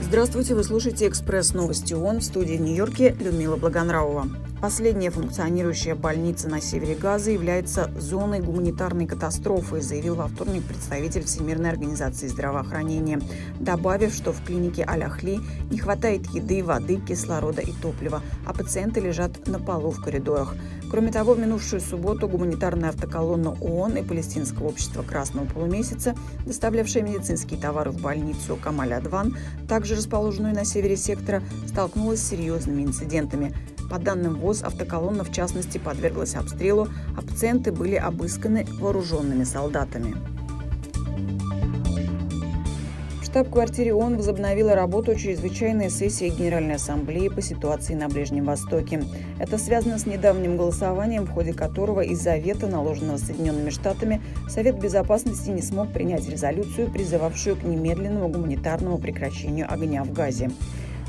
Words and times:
Здравствуйте, 0.00 0.54
вы 0.54 0.64
слушаете 0.64 1.08
«Экспресс 1.08 1.54
новости 1.54 1.94
ООН» 1.94 2.18
в 2.18 2.24
студии 2.24 2.56
в 2.56 2.60
Нью-Йорке 2.60 3.16
Людмила 3.18 3.56
Благонравова. 3.56 4.28
Последняя 4.62 5.10
функционирующая 5.10 5.96
больница 5.96 6.48
на 6.48 6.60
севере 6.60 6.94
Газа 6.94 7.32
является 7.32 7.90
зоной 7.98 8.38
гуманитарной 8.38 9.08
катастрофы, 9.08 9.80
заявил 9.80 10.14
во 10.14 10.28
вторник 10.28 10.62
представитель 10.62 11.24
Всемирной 11.24 11.68
организации 11.68 12.28
здравоохранения, 12.28 13.20
добавив, 13.58 14.14
что 14.14 14.32
в 14.32 14.40
клинике 14.44 14.84
Аляхли 14.84 15.40
не 15.68 15.78
хватает 15.78 16.26
еды, 16.28 16.62
воды, 16.62 17.00
кислорода 17.00 17.60
и 17.60 17.72
топлива, 17.72 18.22
а 18.46 18.54
пациенты 18.54 19.00
лежат 19.00 19.48
на 19.48 19.58
полу 19.58 19.90
в 19.90 20.00
коридорах. 20.00 20.54
Кроме 20.88 21.10
того, 21.10 21.34
в 21.34 21.40
минувшую 21.40 21.80
субботу 21.80 22.28
гуманитарная 22.28 22.90
автоколонна 22.90 23.56
ООН 23.60 23.96
и 23.96 24.02
Палестинского 24.04 24.68
общества 24.68 25.02
Красного 25.02 25.46
полумесяца, 25.46 26.14
доставлявшая 26.46 27.02
медицинские 27.02 27.58
товары 27.58 27.90
в 27.90 28.00
больницу 28.00 28.56
Камаль-Адван, 28.62 29.36
также 29.66 29.96
расположенную 29.96 30.54
на 30.54 30.64
севере 30.64 30.96
сектора, 30.96 31.42
столкнулась 31.66 32.20
с 32.20 32.28
серьезными 32.28 32.82
инцидентами. 32.82 33.52
По 33.92 33.98
данным 33.98 34.36
ВОЗ, 34.36 34.62
автоколонна 34.62 35.22
в 35.22 35.30
частности 35.30 35.76
подверглась 35.76 36.34
обстрелу, 36.34 36.88
а 37.14 37.20
пациенты 37.20 37.72
были 37.72 37.96
обысканы 37.96 38.64
вооруженными 38.80 39.44
солдатами. 39.44 40.16
В 43.20 43.24
штаб-квартире 43.26 43.92
ООН 43.92 44.16
возобновила 44.16 44.74
работу 44.74 45.14
чрезвычайная 45.14 45.90
сессия 45.90 46.30
Генеральной 46.30 46.76
Ассамблеи 46.76 47.28
по 47.28 47.42
ситуации 47.42 47.92
на 47.92 48.08
Ближнем 48.08 48.46
Востоке. 48.46 49.04
Это 49.38 49.58
связано 49.58 49.98
с 49.98 50.06
недавним 50.06 50.56
голосованием, 50.56 51.26
в 51.26 51.30
ходе 51.30 51.52
которого 51.52 52.00
из-за 52.00 52.38
вето, 52.38 52.68
наложенного 52.68 53.18
Соединенными 53.18 53.68
Штатами, 53.68 54.22
Совет 54.48 54.80
Безопасности 54.80 55.50
не 55.50 55.60
смог 55.60 55.92
принять 55.92 56.26
резолюцию, 56.30 56.90
призывавшую 56.90 57.56
к 57.56 57.62
немедленному 57.62 58.28
гуманитарному 58.28 58.96
прекращению 58.96 59.70
огня 59.70 60.02
в 60.02 60.14
Газе. 60.14 60.50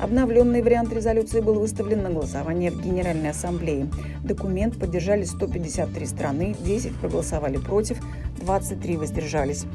Обновленный 0.00 0.62
вариант 0.62 0.94
резолюции 0.94 1.40
был 1.40 1.60
выставлен 1.60 2.02
на 2.02 2.08
голосование 2.08 2.70
в 2.70 2.80
Генеральной 2.80 3.30
Ассамблее. 3.30 3.86
Документ 4.24 4.78
поддержали 4.78 5.24
153 5.24 6.06
страны, 6.06 6.56
10 6.58 6.96
проголосовали 6.96 7.58
против, 7.58 7.98
23 8.40 8.96
воздержались. 8.96 9.66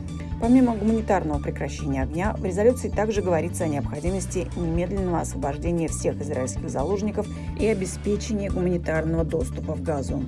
Помимо 0.42 0.76
гуманитарного 0.76 1.40
прекращения 1.40 2.02
огня, 2.02 2.34
в 2.40 2.44
резолюции 2.44 2.90
также 2.90 3.22
говорится 3.22 3.66
о 3.66 3.68
необходимости 3.68 4.48
немедленного 4.58 5.20
освобождения 5.20 5.88
всех 5.88 6.20
израильских 6.20 6.70
заложников 6.72 7.28
и 7.60 7.68
обеспечения 7.68 8.50
гуманитарного 8.50 9.26
доступа 9.26 9.76
в 9.76 9.84
Газу. 9.84 10.24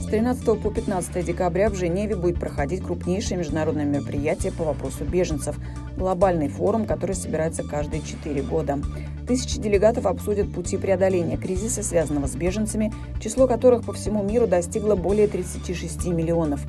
С 0.00 0.06
13 0.06 0.44
по 0.60 0.70
15 0.70 1.24
декабря 1.24 1.70
в 1.70 1.74
Женеве 1.74 2.16
будет 2.16 2.40
проходить 2.40 2.82
крупнейшее 2.82 3.38
международное 3.38 3.84
мероприятие 3.84 4.50
по 4.50 4.64
вопросу 4.64 5.04
беженцев– 5.04 5.56
глобальный 5.96 6.48
форум, 6.48 6.86
который 6.86 7.14
собирается 7.14 7.62
каждые 7.62 8.02
четыре 8.02 8.42
года. 8.42 8.78
Тысячи 9.26 9.58
делегатов 9.58 10.06
обсудят 10.06 10.52
пути 10.52 10.76
преодоления 10.76 11.36
кризиса, 11.36 11.82
связанного 11.82 12.26
с 12.26 12.36
беженцами, 12.36 12.92
число 13.20 13.46
которых 13.46 13.84
по 13.84 13.92
всему 13.92 14.22
миру 14.22 14.46
достигло 14.46 14.94
более 14.94 15.26
36 15.26 16.06
миллионов. 16.06 16.60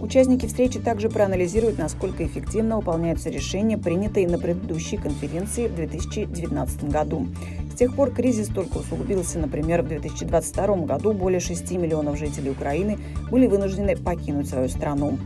Участники 0.00 0.46
встречи 0.46 0.80
также 0.80 1.10
проанализируют, 1.10 1.78
насколько 1.78 2.24
эффективно 2.24 2.78
выполняются 2.78 3.28
решения, 3.28 3.76
принятые 3.76 4.26
на 4.26 4.38
предыдущей 4.38 4.96
конференции 4.96 5.68
в 5.68 5.74
2019 5.74 6.84
году 6.84 7.26
тех 7.80 7.94
пор 7.94 8.10
кризис 8.10 8.48
только 8.48 8.76
усугубился. 8.76 9.38
Например, 9.38 9.80
в 9.80 9.88
2022 9.88 10.76
году 10.84 11.14
более 11.14 11.40
6 11.40 11.72
миллионов 11.72 12.18
жителей 12.18 12.50
Украины 12.50 12.98
были 13.30 13.46
вынуждены 13.46 13.96
покинуть 13.96 14.50
свою 14.50 14.68
страну. 14.68 15.18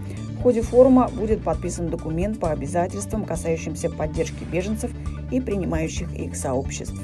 Ходе 0.45 0.61
форума 0.61 1.09
будет 1.09 1.43
подписан 1.43 1.89
документ 1.89 2.39
по 2.39 2.51
обязательствам, 2.51 3.25
касающимся 3.25 3.89
поддержки 3.89 4.45
беженцев 4.45 4.91
и 5.33 5.41
принимающих 5.41 6.15
их 6.15 6.37
сообществ. 6.37 7.01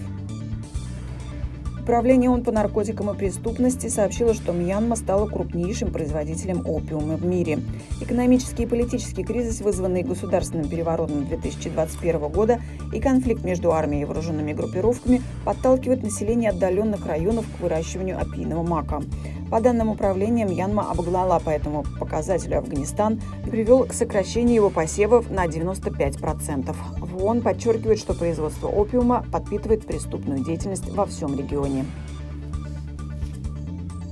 Управление 1.90 2.30
ООН 2.30 2.44
по 2.44 2.52
наркотикам 2.52 3.10
и 3.10 3.18
преступности 3.18 3.88
сообщило, 3.88 4.32
что 4.32 4.52
Мьянма 4.52 4.94
стала 4.94 5.26
крупнейшим 5.26 5.90
производителем 5.90 6.64
опиума 6.64 7.16
в 7.16 7.26
мире. 7.26 7.58
Экономический 8.00 8.62
и 8.62 8.66
политический 8.66 9.24
кризис, 9.24 9.60
вызванный 9.60 10.04
государственным 10.04 10.68
переворотом 10.68 11.26
2021 11.26 12.28
года 12.28 12.60
и 12.92 13.00
конфликт 13.00 13.42
между 13.42 13.72
армией 13.72 14.02
и 14.02 14.04
вооруженными 14.04 14.52
группировками, 14.52 15.20
подталкивают 15.44 16.04
население 16.04 16.50
отдаленных 16.50 17.04
районов 17.06 17.44
к 17.46 17.60
выращиванию 17.60 18.20
опийного 18.20 18.62
мака. 18.62 19.02
По 19.50 19.60
данным 19.60 19.88
управления, 19.88 20.44
Мьянма 20.44 20.92
обогнала 20.92 21.40
по 21.40 21.50
этому 21.50 21.84
показателю 21.98 22.58
Афганистан 22.58 23.20
и 23.44 23.50
привел 23.50 23.82
к 23.82 23.94
сокращению 23.94 24.54
его 24.54 24.70
посевов 24.70 25.28
на 25.28 25.46
95%. 25.46 26.72
ООН 27.20 27.42
подчеркивает, 27.42 27.98
что 27.98 28.14
производство 28.14 28.68
опиума 28.68 29.24
подпитывает 29.30 29.86
преступную 29.86 30.44
деятельность 30.44 30.88
во 30.88 31.06
всем 31.06 31.36
регионе. 31.38 31.84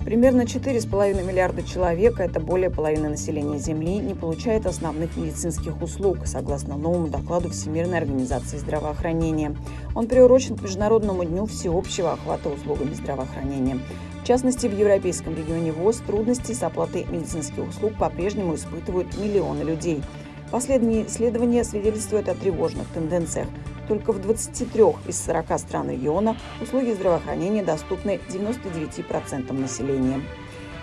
Примерно 0.09 0.43
4,5 0.43 1.23
миллиарда 1.23 1.63
человек, 1.63 2.19
это 2.19 2.41
более 2.41 2.71
половины 2.71 3.11
населения 3.11 3.59
Земли, 3.59 3.99
не 3.99 4.15
получает 4.15 4.65
основных 4.65 5.15
медицинских 5.19 5.83
услуг, 5.83 6.21
согласно 6.25 6.79
новому 6.79 7.09
докладу 7.09 7.51
Всемирной 7.51 7.99
организации 7.99 8.57
здравоохранения. 8.57 9.55
Он 9.95 10.07
приурочен 10.07 10.57
к 10.57 10.63
Международному 10.63 11.25
дню 11.25 11.45
всеобщего 11.45 12.13
охвата 12.13 12.49
услугами 12.49 12.95
здравоохранения. 12.95 13.81
В 14.23 14.27
частности, 14.27 14.67
в 14.67 14.79
Европейском 14.79 15.37
регионе 15.37 15.73
ВОЗ 15.73 15.97
трудности 16.07 16.53
с 16.53 16.63
оплатой 16.63 17.05
медицинских 17.11 17.69
услуг 17.69 17.93
по-прежнему 17.99 18.55
испытывают 18.55 19.15
миллионы 19.19 19.63
людей. 19.63 20.03
Последние 20.51 21.07
исследования 21.07 21.63
свидетельствуют 21.63 22.29
о 22.29 22.35
тревожных 22.35 22.89
тенденциях. 22.89 23.49
Только 23.87 24.13
в 24.13 24.21
23 24.21 24.83
из 25.07 25.21
40 25.25 25.59
стран 25.59 25.91
региона 25.91 26.37
услуги 26.63 26.93
здравоохранения 26.93 27.63
доступны 27.63 28.19
99% 28.29 29.53
населения. 29.53 30.23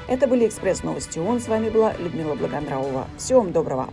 Это 0.07 0.27
были 0.27 0.45
«Экспресс-новости 0.45 1.17
ООН». 1.17 1.39
С 1.39 1.47
вами 1.47 1.69
была 1.69 1.93
Людмила 1.93 2.35
Благонравова. 2.35 3.07
Всего 3.17 3.39
вам 3.41 3.51
доброго. 3.51 3.89